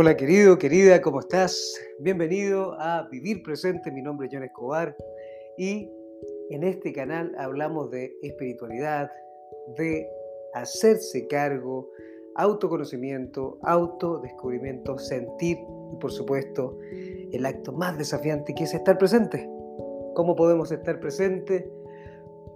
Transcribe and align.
Hola 0.00 0.16
querido, 0.16 0.58
querida, 0.58 1.02
¿cómo 1.02 1.18
estás? 1.18 1.76
Bienvenido 1.98 2.74
a 2.78 3.08
Vivir 3.10 3.42
Presente, 3.42 3.90
mi 3.90 4.00
nombre 4.00 4.28
es 4.28 4.32
John 4.32 4.44
Escobar 4.44 4.96
y 5.56 5.90
en 6.50 6.62
este 6.62 6.92
canal 6.92 7.34
hablamos 7.36 7.90
de 7.90 8.16
espiritualidad, 8.22 9.10
de 9.76 10.08
hacerse 10.54 11.26
cargo, 11.26 11.90
autoconocimiento, 12.36 13.58
autodescubrimiento, 13.64 14.96
sentir 14.98 15.58
y 15.92 15.96
por 15.96 16.12
supuesto 16.12 16.78
el 17.32 17.44
acto 17.44 17.72
más 17.72 17.98
desafiante 17.98 18.54
que 18.54 18.62
es 18.62 18.74
estar 18.74 18.98
presente. 18.98 19.50
¿Cómo 20.14 20.36
podemos 20.36 20.70
estar 20.70 21.00
presente? 21.00 21.68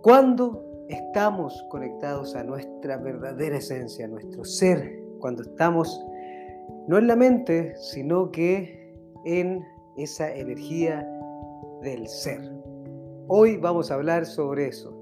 Cuando 0.00 0.64
estamos 0.88 1.60
conectados 1.70 2.36
a 2.36 2.44
nuestra 2.44 2.98
verdadera 2.98 3.56
esencia, 3.56 4.04
a 4.04 4.08
nuestro 4.08 4.44
ser, 4.44 5.02
cuando 5.18 5.42
estamos 5.42 6.00
no 6.88 6.98
en 6.98 7.06
la 7.06 7.16
mente, 7.16 7.74
sino 7.76 8.30
que 8.30 8.94
en 9.24 9.64
esa 9.96 10.34
energía 10.34 11.06
del 11.82 12.06
ser. 12.08 12.40
Hoy 13.28 13.56
vamos 13.56 13.90
a 13.90 13.94
hablar 13.94 14.26
sobre 14.26 14.68
eso. 14.68 14.96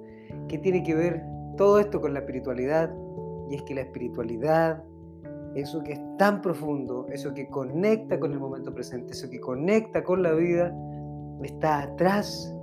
¿Qué 0.49 0.59
tiene 0.59 0.83
que 0.83 0.95
ver 0.95 1.23
todo 1.57 1.81
esto 1.81 2.01
con 2.01 2.13
la 2.13 2.21
espiritualidad? 2.21 2.95
Y 3.49 3.55
es 3.57 3.63
que 3.63 3.75
la 3.75 3.83
espiritualidad, 3.83 4.85
eso 5.55 5.83
que 5.83 5.93
es 5.93 6.01
tan 6.19 6.43
profundo, 6.43 7.07
eso 7.11 7.33
que 7.33 7.49
conecta 7.49 8.21
con 8.21 8.33
el 8.33 8.39
momento 8.39 8.75
presente, 8.75 9.13
eso 9.13 9.29
que 9.31 9.41
conecta 9.41 10.05
con 10.05 10.23
la 10.23 10.33
vida, 10.33 10.75
está 11.43 11.83
atrás 11.83 12.55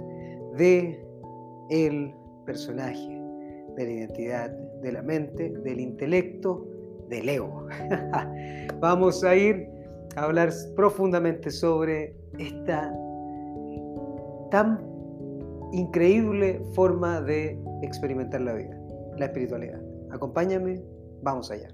de 0.58 1.04
el 1.70 2.14
personaje, 2.46 3.22
de 3.76 3.86
la 3.86 3.92
identidad, 3.92 4.52
de 4.82 4.92
la 4.92 5.02
mente, 5.02 5.50
del 5.50 5.80
intelecto 5.80 6.77
del 7.10 7.30
ego. 7.30 7.68
Vamos 8.80 9.24
a 9.24 9.36
ir 9.36 9.70
a 10.16 10.24
hablar 10.24 10.50
profundamente 10.76 11.52
sobre 11.52 12.16
esta 12.38 12.94
tan 14.52 14.80
increíble 15.72 16.62
forma 16.74 17.22
de 17.22 17.60
experimentar 17.82 18.42
la 18.42 18.54
vida, 18.54 18.78
la 19.18 19.26
espiritualidad. 19.26 19.82
Acompáñame, 20.12 20.82
vamos 21.22 21.52
allá. 21.52 21.70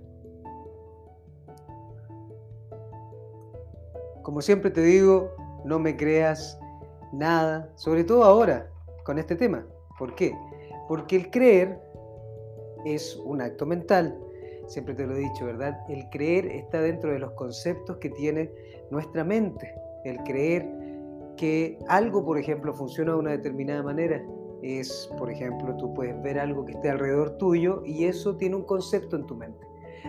Como 4.24 4.42
siempre 4.42 4.72
te 4.72 4.82
digo, 4.82 5.30
no 5.66 5.80
me 5.80 5.96
creas 5.96 6.60
nada, 7.12 7.70
sobre 7.76 8.04
todo 8.04 8.24
ahora, 8.24 8.70
con 9.04 9.20
este 9.20 9.36
tema. 9.36 9.66
¿Por 10.00 10.16
qué? 10.16 10.34
Porque 10.88 11.18
el 11.18 11.30
creer 11.30 11.80
es 12.86 13.16
un 13.26 13.42
acto 13.42 13.66
mental 13.66 14.18
siempre 14.68 14.94
te 14.94 15.06
lo 15.06 15.16
he 15.16 15.20
dicho, 15.20 15.46
¿verdad? 15.46 15.80
El 15.90 16.10
creer 16.10 16.46
está 16.48 16.82
dentro 16.82 17.12
de 17.12 17.20
los 17.20 17.32
conceptos 17.32 17.98
que 17.98 18.10
tiene 18.10 18.52
nuestra 18.92 19.24
mente. 19.24 19.74
El 20.04 20.18
creer 20.24 20.68
que 21.38 21.78
algo, 21.88 22.26
por 22.26 22.38
ejemplo, 22.38 22.74
funciona 22.74 23.14
de 23.14 23.18
una 23.18 23.32
determinada 23.32 23.84
manera. 23.84 24.24
Es, 24.62 25.10
por 25.18 25.30
ejemplo, 25.30 25.76
tú 25.78 25.94
puedes 25.94 26.22
ver 26.22 26.40
algo 26.40 26.66
que 26.66 26.74
esté 26.74 26.90
alrededor 26.90 27.38
tuyo 27.38 27.84
y 27.86 28.06
eso 28.06 28.38
tiene 28.38 28.56
un 28.56 28.64
concepto 28.64 29.16
en 29.16 29.26
tu 29.26 29.36
mente. 29.36 29.66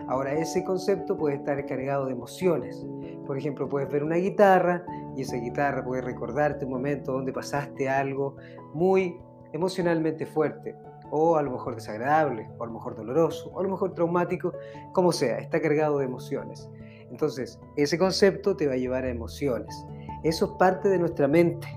Ahora, 0.08 0.32
ese 0.34 0.64
concepto 0.64 1.16
puede 1.16 1.36
estar 1.36 1.64
cargado 1.66 2.06
de 2.06 2.12
emociones. 2.12 2.86
Por 3.26 3.38
ejemplo, 3.38 3.68
puedes 3.68 3.88
ver 3.88 4.04
una 4.04 4.16
guitarra 4.16 4.84
y 5.16 5.22
esa 5.22 5.36
guitarra 5.36 5.84
puede 5.84 6.02
recordarte 6.02 6.64
un 6.64 6.72
momento 6.72 7.12
donde 7.12 7.32
pasaste 7.32 7.88
algo 7.88 8.36
muy 8.74 9.16
emocionalmente 9.52 10.26
fuerte 10.26 10.74
o 11.10 11.36
a 11.36 11.42
lo 11.42 11.50
mejor 11.52 11.74
desagradable, 11.74 12.48
o 12.58 12.64
a 12.64 12.66
lo 12.66 12.72
mejor 12.72 12.96
doloroso, 12.96 13.50
o 13.52 13.60
a 13.60 13.62
lo 13.62 13.68
mejor 13.68 13.94
traumático, 13.94 14.52
como 14.92 15.12
sea, 15.12 15.38
está 15.38 15.60
cargado 15.60 15.98
de 15.98 16.06
emociones. 16.06 16.68
Entonces, 17.10 17.60
ese 17.76 17.98
concepto 17.98 18.56
te 18.56 18.66
va 18.66 18.74
a 18.74 18.76
llevar 18.76 19.04
a 19.04 19.10
emociones. 19.10 19.84
Eso 20.22 20.46
es 20.46 20.52
parte 20.52 20.88
de 20.88 20.98
nuestra 20.98 21.28
mente. 21.28 21.68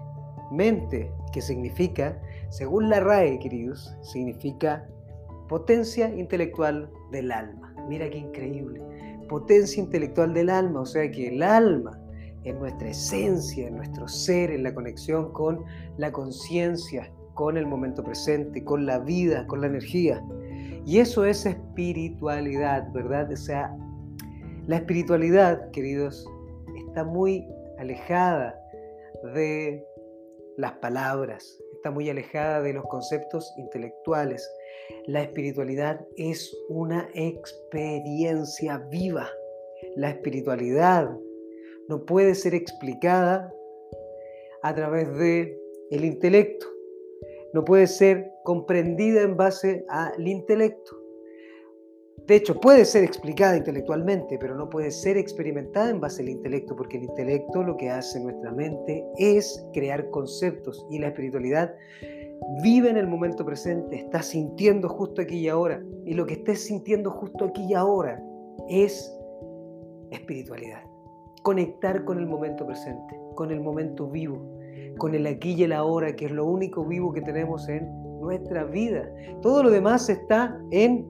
Mente, 0.52 1.12
que 1.34 1.42
significa, 1.42 2.20
según 2.50 2.90
la 2.90 3.02
RAE, 3.02 3.38
queridos, 3.40 3.96
significa 4.02 4.88
potencia 5.48 6.10
intelectual 6.10 6.90
del 7.12 7.32
alma. 7.32 7.74
Mira 7.88 8.10
qué 8.10 8.18
increíble. 8.18 8.82
Potencia 9.30 9.84
intelectual 9.84 10.34
del 10.34 10.50
alma, 10.50 10.82
o 10.82 10.86
sea 10.86 11.12
que 11.12 11.28
el 11.28 11.44
alma 11.44 12.00
en 12.44 12.60
nuestra 12.60 12.90
esencia, 12.90 13.68
en 13.68 13.76
nuestro 13.76 14.08
ser, 14.08 14.52
en 14.52 14.64
la 14.64 14.74
conexión 14.74 15.34
con 15.34 15.66
la 15.98 16.12
conciencia, 16.12 17.12
con 17.38 17.56
el 17.56 17.68
momento 17.68 18.04
presente, 18.04 18.64
con 18.64 18.88
la 18.88 18.98
vida, 18.98 19.46
con 19.46 19.62
la 19.62 19.68
energía. 19.68 20.22
Y 20.86 21.00
eso 21.00 21.24
es 21.24 21.46
espiritualidad, 21.46 22.92
¿verdad? 22.94 23.32
O 23.32 23.38
sea, 23.38 23.78
la 24.66 24.78
espiritualidad, 24.78 25.70
queridos, 25.70 26.28
está 26.88 27.04
muy 27.04 27.48
alejada 27.78 28.60
de 29.36 29.86
las 30.58 30.74
palabras, 30.80 31.62
está 31.74 31.92
muy 31.92 32.10
alejada 32.10 32.64
de 32.64 32.74
los 32.74 32.86
conceptos 32.88 33.54
intelectuales. 33.58 34.50
La 35.06 35.22
espiritualidad 35.22 36.04
es 36.18 36.52
una 36.70 37.08
experiencia 37.14 38.80
viva. 38.90 39.30
La 39.96 40.10
espiritualidad 40.10 41.08
no 41.88 42.04
puede 42.04 42.34
ser 42.34 42.56
explicada 42.56 43.54
a 44.64 44.74
través 44.74 45.16
de 45.20 45.56
el 45.92 46.04
intelecto 46.04 46.77
no 47.58 47.66
puede 47.66 47.88
ser 47.88 48.32
comprendida 48.44 49.24
en 49.24 49.36
base 49.36 49.84
al 49.90 50.28
intelecto. 50.28 50.96
De 52.28 52.36
hecho, 52.36 52.60
puede 52.60 52.86
ser 52.86 53.04
explicada 53.04 53.58
intelectualmente, 53.58 54.38
pero 54.38 54.54
no 54.56 54.70
puede 54.70 54.92
ser 54.92 55.18
experimentada 55.18 55.90
en 55.90 56.00
base 56.00 56.22
al 56.22 56.30
intelecto, 56.30 56.76
porque 56.76 56.98
el 56.98 57.06
intelecto 57.06 57.64
lo 57.64 57.76
que 57.76 57.90
hace 57.90 58.20
nuestra 58.20 58.52
mente 58.52 59.04
es 59.18 59.66
crear 59.74 60.08
conceptos 60.12 60.86
y 60.92 61.00
la 61.00 61.08
espiritualidad 61.08 61.74
vive 62.62 62.92
en 62.92 62.98
el 62.98 63.08
momento 63.08 63.44
presente, 63.44 63.96
está 63.96 64.22
sintiendo 64.22 64.88
justo 64.88 65.24
aquí 65.24 65.40
y 65.40 65.48
ahora. 65.50 65.84
Y 66.06 66.14
lo 66.14 66.28
que 66.28 66.36
estés 66.36 66.64
sintiendo 66.64 67.10
justo 67.10 67.46
aquí 67.46 67.66
y 67.68 67.74
ahora 67.74 68.24
es 68.70 69.12
espiritualidad. 70.12 70.84
Conectar 71.42 72.06
con 72.06 72.20
el 72.20 72.28
momento 72.28 72.68
presente, 72.68 73.20
con 73.34 73.50
el 73.50 73.62
momento 73.62 74.08
vivo 74.08 74.58
con 74.98 75.16
el 75.16 75.28
aquí 75.28 75.54
y 75.54 75.64
el 75.64 75.74
ahora, 75.74 76.16
que 76.16 76.26
es 76.26 76.32
lo 76.32 76.46
único 76.46 76.86
vivo 76.86 77.14
que 77.14 77.22
tenemos 77.22 77.68
en 77.70 77.88
nuestra 78.20 78.64
vida. 78.64 79.10
Todo 79.42 79.64
lo 79.64 79.70
demás 79.70 80.10
está 80.10 80.60
en 80.72 81.08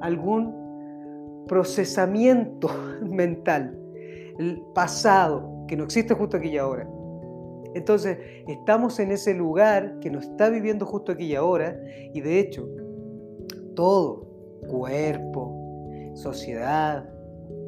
algún 0.00 1.44
procesamiento 1.46 2.68
mental, 3.02 3.78
el 4.38 4.62
pasado, 4.74 5.64
que 5.68 5.76
no 5.76 5.84
existe 5.84 6.14
justo 6.14 6.36
aquí 6.36 6.48
y 6.48 6.58
ahora. 6.58 6.88
Entonces, 7.74 8.18
estamos 8.48 8.98
en 9.00 9.12
ese 9.12 9.34
lugar 9.34 9.98
que 10.00 10.10
nos 10.10 10.24
está 10.24 10.48
viviendo 10.48 10.86
justo 10.86 11.12
aquí 11.12 11.26
y 11.26 11.34
ahora, 11.34 11.78
y 12.14 12.20
de 12.20 12.40
hecho, 12.40 12.66
todo, 13.74 14.26
cuerpo, 14.66 15.54
sociedad, 16.14 17.06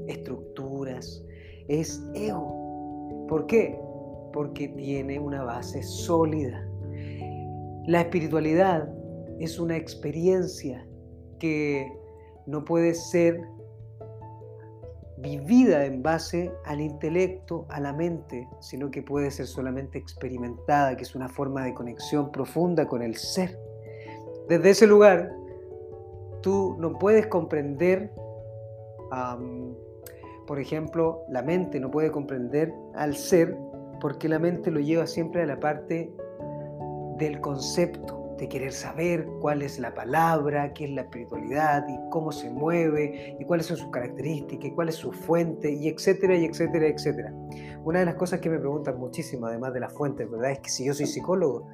estructuras, 0.07 1.23
es 1.69 2.03
ego. 2.15 3.27
¿Por 3.29 3.47
qué? 3.47 3.79
Porque 4.33 4.69
tiene 4.69 5.19
una 5.19 5.43
base 5.43 5.83
sólida. 5.83 6.67
La 7.87 8.03
espiritualidad 8.03 8.89
es 9.39 9.59
una 9.59 9.77
experiencia 9.77 10.87
que 11.39 11.91
no 12.47 12.65
puede 12.65 12.95
ser 12.95 13.41
vivida 15.19 15.85
en 15.85 16.03
base 16.03 16.53
al 16.65 16.81
intelecto, 16.81 17.67
a 17.69 17.81
la 17.81 17.93
mente, 17.93 18.49
sino 18.61 18.91
que 18.91 19.03
puede 19.03 19.31
ser 19.31 19.47
solamente 19.47 19.99
experimentada, 19.99 20.97
que 20.97 21.03
es 21.03 21.15
una 21.15 21.29
forma 21.29 21.65
de 21.65 21.75
conexión 21.75 22.31
profunda 22.31 22.87
con 22.87 23.03
el 23.03 23.17
ser. 23.17 23.59
Desde 24.49 24.71
ese 24.71 24.87
lugar, 24.87 25.33
tú 26.41 26.77
no 26.79 26.99
puedes 26.99 27.27
comprender, 27.27 28.13
por 30.47 30.59
ejemplo, 30.59 31.25
la 31.29 31.43
mente 31.43 31.81
no 31.81 31.91
puede 31.91 32.11
comprender 32.11 32.73
al 32.95 33.17
ser 33.17 33.57
porque 34.01 34.29
la 34.29 34.39
mente 34.39 34.71
lo 34.71 34.81
lleva 34.81 35.07
siempre 35.07 35.43
a 35.43 35.47
la 35.47 35.61
parte 35.61 36.13
del 37.19 37.41
concepto, 37.41 38.37
de 38.39 38.49
querer 38.49 38.73
saber 38.73 39.27
cuál 39.41 39.63
es 39.63 39.81
la 39.81 39.93
palabra, 39.93 40.73
qué 40.73 40.85
es 40.85 40.91
la 40.93 41.03
espiritualidad 41.03 41.85
y 41.89 42.11
cómo 42.11 42.31
se 42.31 42.49
mueve 42.49 43.37
y 43.39 43.45
cuáles 43.45 43.67
son 43.67 43.77
sus 43.77 43.91
características 43.91 44.67
y 44.67 44.71
cuál 44.71 44.89
es 44.89 44.95
su 44.95 45.13
fuente 45.13 45.73
y 45.73 45.89
etcétera 45.89 46.37
y 46.37 46.45
etcétera, 46.45 46.87
etcétera. 46.87 47.35
Una 47.85 47.99
de 47.99 48.05
las 48.05 48.15
cosas 48.15 48.41
que 48.41 48.49
me 48.49 48.59
preguntan 48.59 48.97
muchísimo, 48.99 49.47
además 49.47 49.75
de 49.75 49.81
las 49.81 49.93
fuentes, 49.93 50.31
¿verdad? 50.31 50.53
Es 50.53 50.61
que 50.61 50.71
si 50.71 50.85
yo 50.87 50.95
soy 50.95 51.07
psicólogo, 51.07 51.67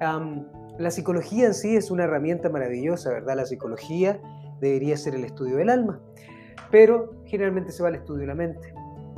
la 0.00 0.90
psicología 0.90 1.46
en 1.46 1.54
sí 1.54 1.76
es 1.76 1.90
una 1.90 2.04
herramienta 2.04 2.48
maravillosa, 2.48 3.10
¿verdad? 3.10 3.36
La 3.36 3.44
psicología 3.44 4.18
debería 4.60 4.96
ser 4.96 5.14
el 5.14 5.24
estudio 5.24 5.56
del 5.56 5.68
alma, 5.68 6.00
pero 6.70 7.20
generalmente 7.26 7.70
se 7.70 7.82
va 7.82 7.90
al 7.90 7.96
estudio 7.96 8.20
de 8.20 8.26
la 8.28 8.34
mente. 8.34 8.72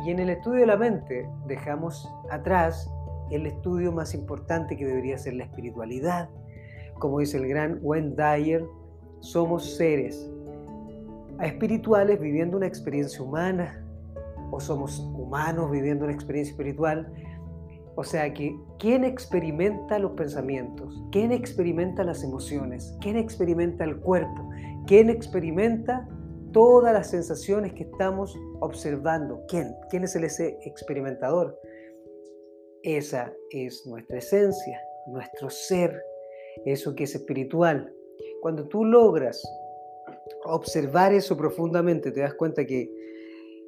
Y 0.04 0.10
en 0.10 0.18
el 0.18 0.30
estudio 0.30 0.60
de 0.60 0.66
la 0.66 0.76
mente 0.76 1.28
dejamos 1.46 2.10
atrás 2.30 2.90
el 3.30 3.46
estudio 3.46 3.92
más 3.92 4.14
importante 4.14 4.76
que 4.76 4.86
debería 4.86 5.18
ser 5.18 5.34
la 5.34 5.44
espiritualidad. 5.44 6.28
Como 6.98 7.20
dice 7.20 7.36
el 7.36 7.48
gran 7.48 7.78
Wayne 7.82 8.14
Dyer, 8.16 8.64
somos 9.20 9.76
seres 9.76 10.30
espirituales 11.42 12.20
viviendo 12.20 12.56
una 12.56 12.66
experiencia 12.66 13.22
humana. 13.22 13.76
o 14.52 14.58
somos 14.58 14.98
humanos 14.98 15.70
viviendo 15.70 16.04
una 16.04 16.12
experiencia 16.12 16.50
espiritual. 16.50 17.12
O 17.94 18.02
sea 18.02 18.32
que, 18.34 18.56
¿quién 18.80 19.04
experimenta 19.04 19.98
los 20.00 20.12
pensamientos? 20.12 21.04
¿Quién 21.12 21.30
experimenta 21.30 22.02
las 22.02 22.24
emociones? 22.24 22.96
¿Quién 23.00 23.16
experimenta 23.16 23.84
el 23.84 24.00
cuerpo? 24.00 24.48
¿Quién 24.86 25.08
experimenta 25.08 26.08
todas 26.52 26.92
las 26.92 27.10
sensaciones 27.10 27.72
que 27.72 27.84
estamos 27.84 28.36
observando? 28.60 29.44
¿Quién? 29.48 29.74
¿Quién 29.88 30.04
es 30.04 30.14
el 30.16 30.24
ese 30.24 30.58
experimentador? 30.64 31.58
Esa 32.82 33.32
es 33.50 33.86
nuestra 33.86 34.18
esencia, 34.18 34.80
nuestro 35.06 35.50
ser, 35.50 36.02
eso 36.64 36.94
que 36.94 37.04
es 37.04 37.14
espiritual. 37.14 37.92
Cuando 38.40 38.66
tú 38.68 38.84
logras 38.84 39.42
observar 40.44 41.12
eso 41.12 41.36
profundamente, 41.36 42.10
te 42.10 42.20
das 42.20 42.34
cuenta 42.34 42.64
que 42.64 42.90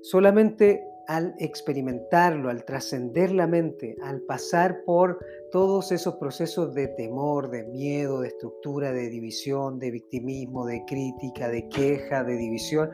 solamente 0.02 0.84
al 1.08 1.34
experimentarlo, 1.38 2.50
al 2.50 2.64
trascender 2.64 3.32
la 3.32 3.46
mente, 3.46 3.96
al 4.02 4.20
pasar 4.22 4.82
por 4.84 5.19
todos 5.50 5.93
esos 5.93 6.16
procesos 6.16 6.75
de 6.75 6.88
temor, 6.88 7.50
de 7.50 7.64
miedo, 7.64 8.20
de 8.20 8.28
estructura, 8.28 8.93
de 8.93 9.08
división, 9.08 9.78
de 9.78 9.90
victimismo, 9.90 10.66
de 10.66 10.84
crítica, 10.87 11.49
de 11.49 11.69
queja, 11.69 12.25
de 12.25 12.37
división, 12.37 12.90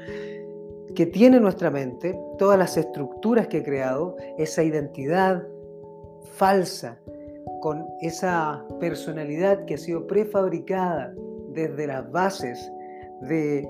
que 0.94 1.06
tiene 1.06 1.38
nuestra 1.40 1.70
mente, 1.70 2.18
todas 2.38 2.58
las 2.58 2.76
estructuras 2.76 3.46
que 3.48 3.58
ha 3.58 3.62
creado, 3.62 4.16
esa 4.38 4.62
identidad 4.62 5.46
falsa, 6.34 6.98
con 7.60 7.84
esa 8.00 8.64
personalidad 8.80 9.64
que 9.64 9.74
ha 9.74 9.78
sido 9.78 10.06
prefabricada 10.06 11.12
desde 11.50 11.86
las 11.86 12.10
bases 12.10 12.72
de 13.22 13.68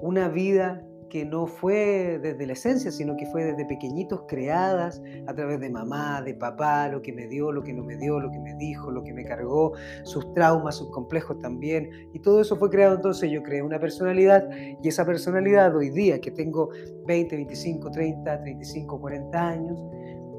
una 0.00 0.28
vida 0.28 0.84
que 1.12 1.26
no 1.26 1.46
fue 1.46 2.18
desde 2.22 2.46
la 2.46 2.54
esencia, 2.54 2.90
sino 2.90 3.18
que 3.18 3.26
fue 3.26 3.44
desde 3.44 3.66
pequeñitos 3.66 4.22
creadas 4.26 5.02
a 5.26 5.34
través 5.34 5.60
de 5.60 5.68
mamá, 5.68 6.22
de 6.22 6.32
papá, 6.32 6.88
lo 6.88 7.02
que 7.02 7.12
me 7.12 7.26
dio, 7.26 7.52
lo 7.52 7.62
que 7.62 7.74
no 7.74 7.84
me 7.84 7.98
dio, 7.98 8.18
lo 8.18 8.30
que 8.30 8.38
me 8.38 8.54
dijo, 8.54 8.90
lo 8.90 9.04
que 9.04 9.12
me 9.12 9.22
cargó, 9.22 9.74
sus 10.04 10.32
traumas, 10.32 10.76
sus 10.76 10.90
complejos 10.90 11.38
también. 11.38 12.08
Y 12.14 12.20
todo 12.20 12.40
eso 12.40 12.56
fue 12.56 12.70
creado 12.70 12.94
entonces, 12.94 13.30
yo 13.30 13.42
creé 13.42 13.60
una 13.60 13.78
personalidad 13.78 14.48
y 14.82 14.88
esa 14.88 15.04
personalidad 15.04 15.76
hoy 15.76 15.90
día 15.90 16.18
que 16.18 16.30
tengo 16.30 16.70
20, 17.06 17.36
25, 17.36 17.90
30, 17.90 18.40
35, 18.40 18.98
40 18.98 19.48
años, 19.48 19.78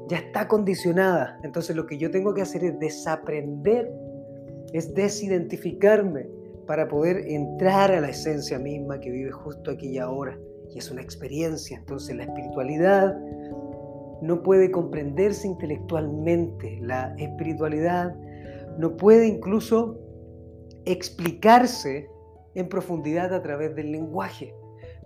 ya 0.08 0.16
está 0.16 0.48
condicionada. 0.48 1.38
Entonces 1.44 1.76
lo 1.76 1.86
que 1.86 1.98
yo 1.98 2.10
tengo 2.10 2.34
que 2.34 2.42
hacer 2.42 2.64
es 2.64 2.76
desaprender, 2.80 3.88
es 4.72 4.92
desidentificarme 4.92 6.26
para 6.66 6.88
poder 6.88 7.18
entrar 7.28 7.92
a 7.92 8.00
la 8.00 8.08
esencia 8.08 8.58
misma 8.58 8.98
que 8.98 9.12
vive 9.12 9.30
justo 9.30 9.70
aquí 9.70 9.90
y 9.90 9.98
ahora. 9.98 10.36
Y 10.70 10.78
es 10.78 10.90
una 10.90 11.02
experiencia. 11.02 11.78
Entonces 11.78 12.16
la 12.16 12.24
espiritualidad 12.24 13.16
no 14.22 14.42
puede 14.42 14.70
comprenderse 14.70 15.46
intelectualmente. 15.46 16.78
La 16.80 17.14
espiritualidad 17.18 18.14
no 18.78 18.96
puede 18.96 19.26
incluso 19.26 19.98
explicarse 20.84 22.08
en 22.54 22.68
profundidad 22.68 23.34
a 23.34 23.42
través 23.42 23.74
del 23.74 23.92
lenguaje. 23.92 24.54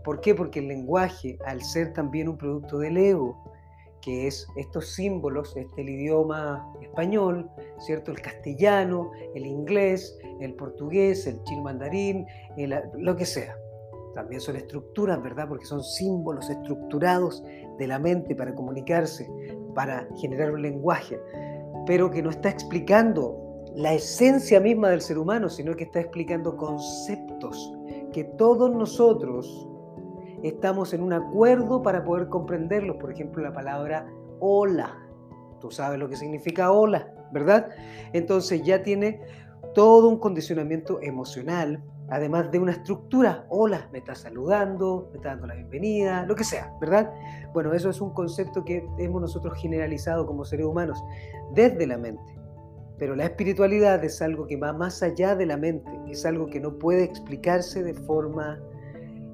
¿Por 0.04 0.20
qué? 0.20 0.34
Porque 0.34 0.60
el 0.60 0.68
lenguaje, 0.68 1.38
al 1.44 1.62
ser 1.62 1.92
también 1.92 2.28
un 2.28 2.38
producto 2.38 2.78
del 2.78 2.96
ego, 2.96 3.36
que 4.00 4.26
es 4.26 4.46
estos 4.56 4.94
símbolos, 4.94 5.56
este, 5.56 5.82
el 5.82 5.88
idioma 5.88 6.72
español, 6.80 7.50
¿cierto? 7.78 8.12
El 8.12 8.20
castellano, 8.20 9.10
el 9.34 9.44
inglés, 9.44 10.16
el 10.40 10.54
portugués, 10.54 11.26
el 11.26 11.42
chino 11.42 11.62
mandarín, 11.62 12.26
lo 12.96 13.16
que 13.16 13.26
sea. 13.26 13.56
También 14.18 14.40
son 14.40 14.56
estructuras, 14.56 15.22
¿verdad? 15.22 15.46
Porque 15.46 15.64
son 15.64 15.80
símbolos 15.80 16.50
estructurados 16.50 17.40
de 17.78 17.86
la 17.86 18.00
mente 18.00 18.34
para 18.34 18.52
comunicarse, 18.52 19.30
para 19.76 20.08
generar 20.16 20.50
un 20.50 20.60
lenguaje, 20.60 21.20
pero 21.86 22.10
que 22.10 22.20
no 22.20 22.30
está 22.30 22.48
explicando 22.48 23.38
la 23.76 23.94
esencia 23.94 24.58
misma 24.58 24.88
del 24.90 25.02
ser 25.02 25.18
humano, 25.18 25.48
sino 25.48 25.76
que 25.76 25.84
está 25.84 26.00
explicando 26.00 26.56
conceptos 26.56 27.72
que 28.12 28.24
todos 28.24 28.74
nosotros 28.74 29.68
estamos 30.42 30.92
en 30.94 31.04
un 31.04 31.12
acuerdo 31.12 31.80
para 31.80 32.02
poder 32.02 32.26
comprenderlos. 32.26 32.96
Por 32.96 33.12
ejemplo, 33.12 33.40
la 33.40 33.52
palabra 33.52 34.04
hola. 34.40 34.98
Tú 35.60 35.70
sabes 35.70 36.00
lo 36.00 36.08
que 36.08 36.16
significa 36.16 36.72
hola, 36.72 37.08
¿verdad? 37.32 37.68
Entonces 38.12 38.64
ya 38.64 38.82
tiene 38.82 39.20
todo 39.74 40.08
un 40.08 40.18
condicionamiento 40.18 41.00
emocional, 41.02 41.84
además 42.10 42.50
de 42.50 42.58
una 42.58 42.72
estructura. 42.72 43.46
Hola, 43.48 43.88
me 43.92 43.98
está 43.98 44.14
saludando, 44.14 45.08
me 45.12 45.18
está 45.18 45.30
dando 45.30 45.46
la 45.46 45.54
bienvenida, 45.54 46.24
lo 46.26 46.34
que 46.34 46.44
sea, 46.44 46.72
¿verdad? 46.80 47.12
Bueno, 47.52 47.72
eso 47.72 47.90
es 47.90 48.00
un 48.00 48.12
concepto 48.12 48.64
que 48.64 48.86
hemos 48.98 49.20
nosotros 49.20 49.58
generalizado 49.60 50.26
como 50.26 50.44
seres 50.44 50.66
humanos 50.66 51.02
desde 51.54 51.86
la 51.86 51.98
mente. 51.98 52.38
Pero 52.98 53.14
la 53.14 53.24
espiritualidad 53.24 54.02
es 54.04 54.20
algo 54.22 54.46
que 54.46 54.56
va 54.56 54.72
más 54.72 55.02
allá 55.02 55.36
de 55.36 55.46
la 55.46 55.56
mente, 55.56 55.90
es 56.08 56.26
algo 56.26 56.46
que 56.46 56.60
no 56.60 56.78
puede 56.78 57.04
explicarse 57.04 57.82
de 57.82 57.94
forma 57.94 58.58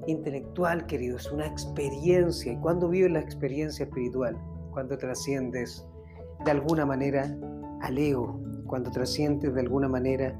intelectual, 0.07 0.85
querido, 0.85 1.17
es 1.17 1.31
una 1.31 1.47
experiencia. 1.47 2.53
¿Y 2.53 2.57
cuando 2.57 2.89
vives 2.89 3.11
la 3.11 3.21
experiencia 3.21 3.85
espiritual? 3.85 4.37
Cuando 4.71 4.97
trasciendes 4.97 5.83
de 6.43 6.51
alguna 6.51 6.85
manera 6.85 7.35
al 7.81 7.97
ego, 7.97 8.39
cuando 8.67 8.91
trasciendes 8.91 9.53
de 9.55 9.61
alguna 9.61 9.87
manera 9.87 10.37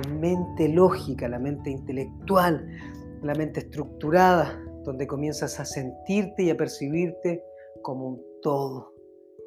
tu 0.00 0.08
mente 0.10 0.68
lógica, 0.68 1.28
la 1.28 1.38
mente 1.38 1.70
intelectual, 1.70 2.66
la 3.22 3.34
mente 3.34 3.60
estructurada, 3.60 4.62
donde 4.84 5.06
comienzas 5.06 5.58
a 5.60 5.64
sentirte 5.64 6.44
y 6.44 6.50
a 6.50 6.56
percibirte 6.56 7.42
como 7.82 8.08
un 8.08 8.22
todo, 8.42 8.92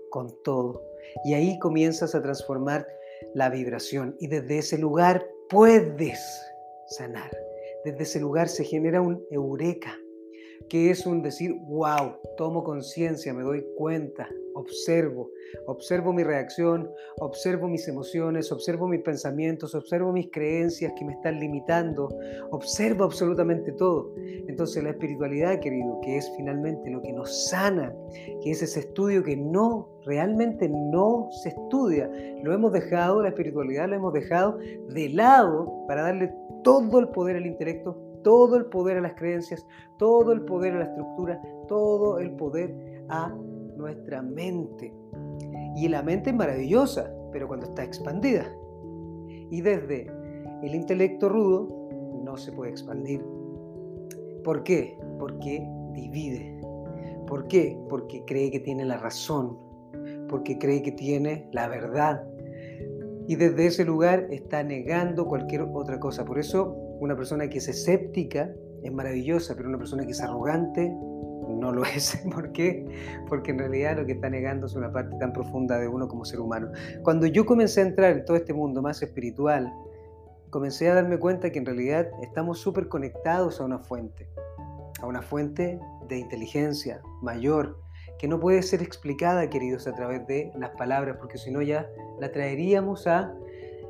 con 0.10 0.32
todo. 0.44 0.84
Y 1.26 1.34
ahí 1.34 1.58
comienzas 1.60 2.16
a 2.16 2.22
transformar 2.22 2.88
la 3.34 3.50
vibración 3.50 4.16
y 4.20 4.28
desde 4.28 4.60
ese 4.60 4.78
lugar 4.78 5.26
puedes 5.50 6.20
sanar. 6.88 7.32
Desde 7.86 8.04
ese 8.04 8.20
lugar 8.20 8.48
se 8.48 8.64
genera 8.64 9.02
un 9.02 9.24
eureka, 9.32 9.98
que 10.70 10.90
es 10.90 11.06
un 11.06 11.22
decir, 11.22 11.56
wow, 11.68 12.14
tomo 12.38 12.64
conciencia, 12.64 13.34
me 13.34 13.44
doy 13.44 13.66
cuenta, 13.78 14.28
observo, 14.54 15.30
observo 15.66 16.14
mi 16.14 16.24
reacción, 16.24 16.90
observo 17.20 17.68
mis 17.68 17.88
emociones, 17.88 18.52
observo 18.52 18.88
mis 18.88 19.02
pensamientos, 19.02 19.76
observo 19.76 20.12
mis 20.12 20.30
creencias 20.32 20.94
que 20.98 21.06
me 21.06 21.14
están 21.14 21.40
limitando, 21.40 22.10
observo 22.52 23.06
absolutamente 23.06 23.72
todo. 23.74 24.14
Entonces 24.48 24.84
la 24.84 24.92
espiritualidad, 24.92 25.60
querido, 25.60 26.00
que 26.02 26.18
es 26.18 26.32
finalmente 26.38 26.90
lo 26.90 27.02
que 27.02 27.14
nos 27.14 27.50
sana, 27.50 27.94
que 28.44 28.52
es 28.52 28.62
ese 28.62 28.82
estudio 28.82 29.24
que 29.24 29.38
no, 29.38 29.90
realmente 30.06 30.70
no 30.70 31.30
se 31.44 31.50
estudia, 31.50 32.10
lo 32.44 32.54
hemos 32.54 32.72
dejado, 32.72 33.22
la 33.22 33.30
espiritualidad 33.30 33.90
lo 33.90 33.96
hemos 33.96 34.14
dejado 34.14 34.58
de 34.90 35.10
lado 35.10 35.86
para 35.88 36.04
darle 36.04 36.34
todo 36.64 37.00
el 37.00 37.08
poder 37.10 37.38
al 37.38 37.46
intelecto, 37.46 38.11
todo 38.24 38.58
el 38.58 38.66
poder 38.66 38.98
a 38.98 39.02
las 39.02 39.14
creencias, 39.14 39.66
todo 39.98 40.32
el 40.32 40.42
poder 40.42 40.74
a 40.74 40.80
la 40.80 40.86
estructura, 40.86 41.42
todo 41.68 42.20
el 42.20 42.32
poder 42.32 43.04
a 43.10 43.30
nuestra 43.78 44.22
mente. 44.22 44.94
Y 45.76 45.88
la 45.88 46.04
mente 46.04 46.30
es 46.30 46.36
maravillosa, 46.36 47.14
pero 47.32 47.48
cuando 47.48 47.68
está 47.68 47.84
expandida. 47.84 48.46
Y 49.50 49.62
desde 49.62 50.12
el 50.62 50.76
intelecto 50.76 51.30
rudo 51.30 51.68
no 52.24 52.38
se 52.38 52.52
puede 52.52 52.72
expandir. 52.72 53.24
¿Por 54.44 54.64
qué? 54.64 54.98
Porque 55.20 55.68
divide. 55.94 56.60
¿Por 57.28 57.48
qué? 57.48 57.80
Porque 57.90 58.24
cree 58.26 58.52
que 58.52 58.60
tiene 58.60 58.86
la 58.86 58.98
razón, 58.98 59.58
porque 60.28 60.58
cree 60.58 60.82
que 60.82 60.92
tiene 60.92 61.48
la 61.52 61.68
verdad, 61.68 62.24
y 63.32 63.38
desde 63.38 63.66
ese 63.66 63.86
lugar 63.86 64.28
está 64.30 64.62
negando 64.62 65.26
cualquier 65.26 65.62
otra 65.62 66.02
cosa. 66.02 66.26
Por 66.26 66.38
eso 66.38 66.76
una 67.00 67.16
persona 67.16 67.50
que 67.50 67.60
es 67.60 67.68
escéptica 67.70 68.54
es 68.84 68.92
maravillosa, 68.92 69.56
pero 69.56 69.70
una 69.70 69.78
persona 69.78 70.04
que 70.06 70.12
es 70.12 70.20
arrogante 70.20 70.90
no 70.90 71.72
lo 71.72 71.86
es. 71.96 72.22
¿Por 72.30 72.52
qué? 72.52 72.86
Porque 73.30 73.52
en 73.52 73.60
realidad 73.60 73.96
lo 73.96 74.06
que 74.06 74.12
está 74.12 74.30
negando 74.30 74.66
es 74.66 74.76
una 74.76 74.92
parte 74.92 75.16
tan 75.18 75.32
profunda 75.32 75.80
de 75.80 75.88
uno 75.88 76.10
como 76.10 76.26
ser 76.26 76.42
humano. 76.42 76.74
Cuando 77.04 77.26
yo 77.26 77.46
comencé 77.46 77.80
a 77.80 77.86
entrar 77.86 78.12
en 78.12 78.26
todo 78.26 78.36
este 78.36 78.54
mundo 78.54 78.82
más 78.82 79.02
espiritual, 79.02 79.72
comencé 80.50 80.90
a 80.90 80.96
darme 80.96 81.18
cuenta 81.18 81.52
que 81.52 81.60
en 81.60 81.66
realidad 81.66 82.10
estamos 82.22 82.60
súper 82.60 82.90
conectados 82.90 83.62
a 83.62 83.64
una 83.64 83.80
fuente, 83.80 84.28
a 85.02 85.08
una 85.08 85.22
fuente 85.22 85.80
de 86.10 86.18
inteligencia 86.18 87.02
mayor, 87.22 87.80
que 88.22 88.28
no 88.28 88.40
puede 88.40 88.62
ser 88.62 88.84
explicada, 88.84 89.50
queridos, 89.50 89.88
a 89.88 89.96
través 89.96 90.28
de 90.28 90.52
las 90.56 90.70
palabras, 90.78 91.18
porque 91.18 91.40
si 91.40 91.50
no 91.50 91.64
ya 91.64 91.90
la 92.20 92.32
traeríamos 92.32 93.08
a 93.08 93.34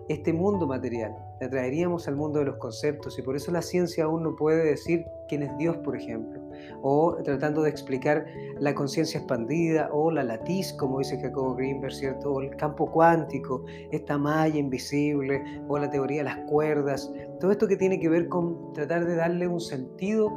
este 0.07 0.31
mundo 0.31 0.65
material, 0.65 1.13
la 1.41 1.49
traeríamos 1.49 2.07
al 2.07 2.15
mundo 2.15 2.39
de 2.39 2.45
los 2.45 2.55
conceptos, 2.55 3.19
y 3.19 3.23
por 3.23 3.35
eso 3.35 3.51
la 3.51 3.61
ciencia 3.61 4.05
aún 4.05 4.23
no 4.23 4.37
puede 4.37 4.63
decir 4.63 5.05
quién 5.27 5.43
es 5.43 5.57
Dios, 5.57 5.75
por 5.79 5.97
ejemplo, 5.97 6.39
o 6.81 7.17
tratando 7.25 7.63
de 7.63 7.71
explicar 7.71 8.25
la 8.57 8.73
conciencia 8.73 9.17
expandida, 9.17 9.89
o 9.91 10.09
la 10.11 10.23
latiz, 10.23 10.71
como 10.79 10.99
dice 10.99 11.19
Jacobo 11.19 11.53
Greenberg, 11.55 11.93
¿cierto? 11.93 12.31
o 12.31 12.41
el 12.41 12.55
campo 12.55 12.89
cuántico, 12.89 13.65
esta 13.91 14.17
malla 14.17 14.57
invisible, 14.57 15.43
o 15.67 15.77
la 15.77 15.91
teoría 15.91 16.19
de 16.19 16.29
las 16.29 16.37
cuerdas, 16.49 17.11
todo 17.41 17.51
esto 17.51 17.67
que 17.67 17.75
tiene 17.75 17.99
que 17.99 18.07
ver 18.07 18.29
con 18.29 18.71
tratar 18.71 19.05
de 19.05 19.17
darle 19.17 19.49
un 19.49 19.59
sentido 19.59 20.33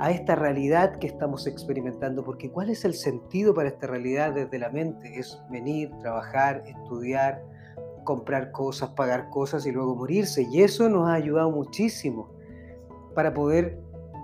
a 0.00 0.10
esta 0.10 0.34
realidad 0.34 0.98
que 0.98 1.06
estamos 1.06 1.46
experimentando, 1.46 2.24
porque 2.24 2.50
¿cuál 2.50 2.70
es 2.70 2.84
el 2.84 2.94
sentido 2.94 3.54
para 3.54 3.68
esta 3.68 3.86
realidad 3.86 4.32
desde 4.32 4.58
la 4.58 4.70
mente? 4.70 5.18
Es 5.18 5.40
venir, 5.50 5.90
trabajar, 6.00 6.62
estudiar, 6.66 7.42
comprar 8.04 8.52
cosas, 8.52 8.90
pagar 8.90 9.28
cosas 9.30 9.66
y 9.66 9.72
luego 9.72 9.94
morirse. 9.94 10.46
Y 10.50 10.62
eso 10.62 10.88
nos 10.88 11.08
ha 11.08 11.14
ayudado 11.14 11.50
muchísimo 11.50 12.30
para 13.14 13.34
poder 13.34 13.80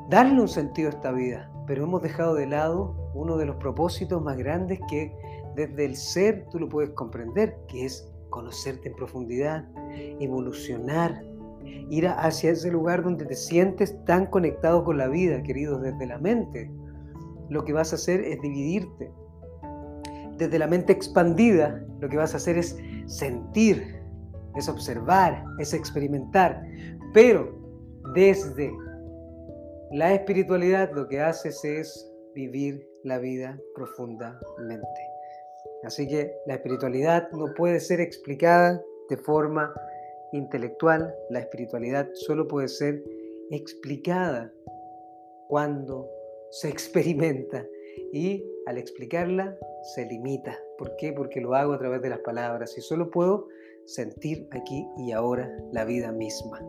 darle 0.09 0.41
un 0.41 0.49
sentido 0.49 0.89
a 0.89 0.93
esta 0.93 1.13
vida. 1.13 1.51
Pero 1.67 1.85
hemos 1.85 2.03
dejado 2.03 2.35
de 2.35 2.47
lado 2.47 3.11
uno 3.15 3.37
de 3.37 3.47
los 3.47 3.57
propósitos 3.57 4.23
más 4.23 4.37
grandes 4.37 4.81
que 4.89 5.13
desde 5.55 5.85
el 5.85 5.97
ser 5.97 6.47
tú 6.51 6.59
lo 6.59 6.69
puedes 6.69 6.91
comprender, 6.91 7.57
que 7.69 7.87
es 7.87 8.11
conocerte 8.31 8.89
en 8.89 8.97
profundidad, 8.97 9.65
evolucionar, 10.21 11.23
ir 11.91 12.09
hacia 12.09 12.51
ese 12.51 12.71
lugar 12.71 13.03
donde 13.03 13.25
te 13.27 13.35
sientes 13.35 14.03
tan 14.05 14.27
conectado 14.27 14.85
con 14.85 14.99
la 14.99 15.09
vida, 15.09 15.43
querido, 15.43 15.79
desde 15.79 16.07
la 16.07 16.19
mente. 16.19 16.71
Lo 17.49 17.65
que 17.65 17.73
vas 17.73 17.93
a 17.93 17.97
hacer 17.97 18.21
es 18.21 18.41
dividirte. 18.41 19.11
Desde 20.39 20.59
la 20.59 20.67
mente 20.67 20.93
expandida, 20.93 21.85
lo 22.01 22.09
que 22.09 22.17
vas 22.17 22.35
a 22.35 22.39
hacer 22.39 22.59
es 22.59 22.77
sentir, 23.07 24.03
es 24.57 24.69
observar, 24.69 25.45
es 25.59 25.75
experimentar. 25.75 26.63
Pero 27.13 27.55
desde 28.15 28.73
la 29.93 30.13
espiritualidad 30.13 30.91
lo 30.93 31.07
que 31.09 31.21
haces 31.21 31.65
es 31.65 32.11
vivir 32.35 32.89
la 33.05 33.19
vida 33.19 33.59
profundamente. 33.75 34.87
Así 35.85 36.09
que 36.09 36.33
la 36.47 36.55
espiritualidad 36.55 37.31
no 37.33 37.53
puede 37.55 37.79
ser 37.79 38.01
explicada 38.01 38.83
de 39.09 39.17
forma 39.19 39.73
intelectual, 40.35 41.15
la 41.31 41.41
espiritualidad 41.41 42.09
solo 42.15 42.47
puede 42.47 42.69
ser 42.69 43.03
explicada 43.51 44.53
cuando 45.49 46.09
se 46.51 46.69
experimenta 46.75 47.67
y 48.13 48.45
al 48.67 48.79
explicarla 48.79 49.57
se 49.95 50.07
limita. 50.07 50.59
¿Por 50.79 50.97
qué? 50.97 51.13
Porque 51.13 51.41
lo 51.41 51.55
hago 51.55 51.73
a 51.73 51.79
través 51.79 52.03
de 52.03 52.11
las 52.11 52.21
palabras 52.21 52.77
y 52.77 52.81
solo 52.81 53.11
puedo 53.11 53.49
sentir 53.85 54.47
aquí 54.51 54.87
y 54.97 55.13
ahora 55.13 55.51
la 55.73 55.85
vida 55.85 56.11
misma. 56.13 56.61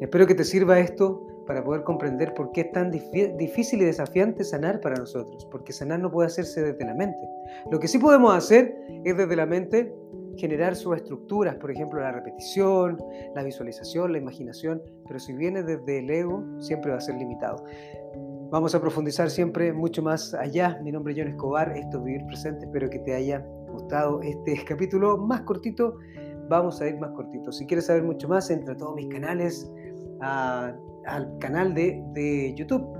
Espero 0.00 0.26
que 0.26 0.34
te 0.34 0.44
sirva 0.44 0.78
esto 0.80 1.26
para 1.46 1.62
poder 1.64 1.84
comprender 1.84 2.34
por 2.34 2.50
qué 2.52 2.62
es 2.62 2.72
tan 2.72 2.90
difícil 2.90 3.80
y 3.80 3.84
desafiante 3.84 4.44
sanar 4.44 4.80
para 4.80 4.96
nosotros, 4.96 5.46
porque 5.50 5.72
sanar 5.72 6.00
no 6.00 6.10
puede 6.10 6.26
hacerse 6.26 6.62
desde 6.62 6.84
la 6.84 6.94
mente. 6.94 7.28
Lo 7.70 7.78
que 7.78 7.88
sí 7.88 7.98
podemos 7.98 8.34
hacer 8.34 8.76
es 9.04 9.16
desde 9.16 9.36
la 9.36 9.46
mente 9.46 9.94
generar 10.36 10.76
sus 10.76 10.96
estructuras, 10.96 11.56
por 11.56 11.70
ejemplo, 11.70 12.00
la 12.00 12.12
repetición, 12.12 12.98
la 13.34 13.42
visualización, 13.42 14.12
la 14.12 14.18
imaginación, 14.18 14.82
pero 15.06 15.18
si 15.18 15.32
viene 15.32 15.62
desde 15.62 16.00
el 16.00 16.10
ego, 16.10 16.44
siempre 16.58 16.90
va 16.90 16.98
a 16.98 17.00
ser 17.00 17.16
limitado. 17.16 17.64
Vamos 18.50 18.74
a 18.74 18.80
profundizar 18.80 19.28
siempre 19.30 19.72
mucho 19.72 20.02
más 20.02 20.32
allá. 20.34 20.78
Mi 20.82 20.92
nombre 20.92 21.12
es 21.12 21.18
John 21.18 21.28
Escobar, 21.28 21.76
esto 21.76 21.98
es 21.98 22.04
Vivir 22.04 22.26
Presente, 22.26 22.66
espero 22.66 22.88
que 22.88 23.00
te 23.00 23.14
haya 23.14 23.44
gustado 23.70 24.20
este 24.22 24.64
capítulo 24.68 25.16
más 25.18 25.42
cortito. 25.42 25.96
Vamos 26.48 26.80
a 26.80 26.88
ir 26.88 26.96
más 26.98 27.10
cortito. 27.10 27.50
Si 27.50 27.66
quieres 27.66 27.86
saber 27.86 28.04
mucho 28.04 28.28
más, 28.28 28.50
entra 28.50 28.74
a 28.74 28.76
todos 28.76 28.94
mis 28.94 29.08
canales, 29.08 29.70
al 30.20 31.38
canal 31.40 31.74
de, 31.74 32.02
de 32.12 32.54
YouTube 32.54 32.95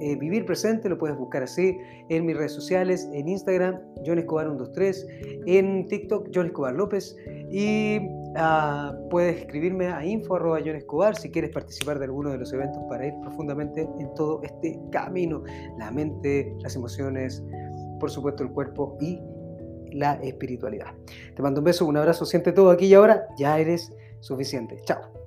eh, 0.00 0.16
Vivir 0.16 0.44
Presente, 0.44 0.88
lo 0.88 0.98
puedes 0.98 1.16
buscar 1.16 1.42
así 1.42 1.78
en 2.08 2.26
mis 2.26 2.36
redes 2.36 2.52
sociales, 2.52 3.08
en 3.12 3.28
Instagram, 3.28 3.80
John 4.04 4.18
Escobar123, 4.18 5.42
en 5.46 5.88
TikTok, 5.88 6.30
John 6.34 6.46
Escobar 6.46 6.74
López, 6.74 7.16
y 7.50 7.98
ah, 8.36 8.94
puedes 9.10 9.38
escribirme 9.38 9.88
a 9.88 10.04
info 10.04 10.36
arroba 10.36 10.60
Escobar 10.60 11.16
si 11.16 11.30
quieres 11.30 11.50
participar 11.50 11.98
de 11.98 12.06
alguno 12.06 12.30
de 12.30 12.38
los 12.38 12.52
eventos 12.52 12.82
para 12.88 13.06
ir 13.06 13.14
profundamente 13.22 13.88
en 13.98 14.14
todo 14.14 14.42
este 14.42 14.78
camino, 14.90 15.42
la 15.78 15.90
mente, 15.90 16.54
las 16.60 16.76
emociones, 16.76 17.42
por 18.00 18.10
supuesto 18.10 18.42
el 18.42 18.50
cuerpo 18.50 18.96
y 19.00 19.20
la 19.92 20.14
espiritualidad. 20.14 20.94
Te 21.34 21.42
mando 21.42 21.60
un 21.60 21.64
beso, 21.64 21.86
un 21.86 21.96
abrazo, 21.96 22.24
siente 22.24 22.52
todo 22.52 22.70
aquí 22.70 22.86
y 22.86 22.94
ahora, 22.94 23.26
ya 23.36 23.58
eres 23.58 23.92
suficiente. 24.20 24.76
Chao. 24.84 25.17